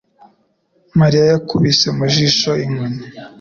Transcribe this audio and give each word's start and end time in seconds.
Mariya 0.99 1.23
yakubise 1.33 1.87
mu 1.97 2.05
jisho 2.13 2.51
inkoni. 2.65 3.01